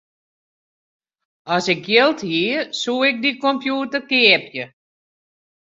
As 1.53 1.65
ik 1.73 1.81
jild 1.91 2.19
hie, 2.29 2.53
soe 2.81 3.01
ik 3.09 3.17
dy 3.23 3.31
kompjûter 3.43 4.03
keapje. 4.09 4.65